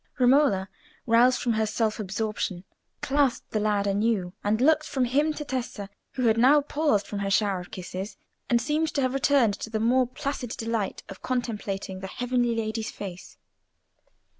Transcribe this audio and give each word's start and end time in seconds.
Romola, 0.17 0.67
roused 1.05 1.39
from 1.39 1.53
her 1.53 1.67
self 1.67 1.99
absorption, 1.99 2.63
clasped 3.03 3.51
the 3.51 3.59
lad 3.59 3.85
anew, 3.85 4.33
and 4.43 4.59
looked 4.59 4.87
from 4.87 5.05
him 5.05 5.31
to 5.31 5.45
Tessa, 5.45 5.91
who 6.13 6.23
had 6.25 6.39
now 6.39 6.59
paused 6.61 7.05
from 7.05 7.19
her 7.19 7.29
shower 7.29 7.59
of 7.59 7.69
kisses, 7.69 8.17
and 8.49 8.59
seemed 8.59 8.91
to 8.95 9.01
have 9.01 9.13
returned 9.13 9.53
to 9.59 9.69
the 9.69 9.79
more 9.79 10.07
placid 10.07 10.49
delight 10.57 11.03
of 11.07 11.21
contemplating 11.21 11.99
the 11.99 12.07
heavenly 12.07 12.55
lady's 12.55 12.89
face. 12.89 13.37